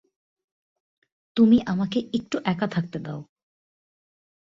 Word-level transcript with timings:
তুমি 1.37 1.57
আমাকে 1.65 1.99
একটু 2.17 2.37
একা 2.45 2.67
থাকতে 2.67 2.97
দাও! 2.99 3.19